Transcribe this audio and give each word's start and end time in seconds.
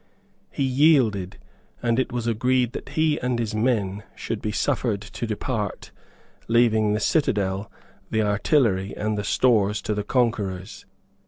He 0.49 0.63
yielded, 0.63 1.37
and 1.83 1.99
it 1.99 2.11
was 2.11 2.25
agreed 2.25 2.71
that 2.73 2.89
he 2.89 3.19
and 3.19 3.37
his 3.37 3.53
men 3.53 4.01
should 4.15 4.41
be 4.41 4.51
suffered 4.51 4.99
to 4.99 5.27
depart, 5.27 5.91
leaving 6.47 6.93
the 6.93 6.99
citadel, 6.99 7.69
the 8.09 8.23
artillery, 8.23 8.95
and 8.97 9.15
the 9.15 9.23
stores 9.23 9.79
to 9.83 9.93
the 9.93 10.03
conquerors. 10.03 10.87